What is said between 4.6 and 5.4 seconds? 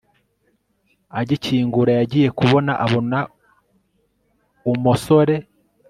umosore